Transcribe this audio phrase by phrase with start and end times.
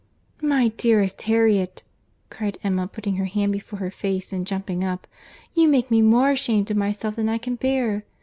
[0.41, 1.83] "My dearest Harriet!"
[2.31, 5.05] cried Emma, putting her hand before her face, and jumping up,
[5.53, 8.03] "you make me more ashamed of myself than I can bear.